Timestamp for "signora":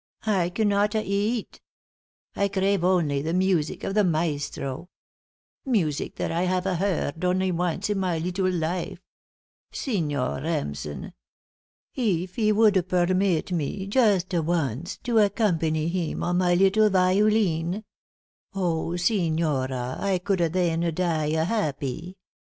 18.95-19.97